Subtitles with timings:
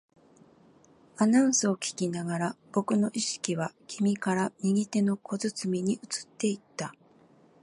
[1.17, 5.99] アナウンスを聞きながら、僕の意識は君から右手の小包に移っ
[6.39, 6.95] ていった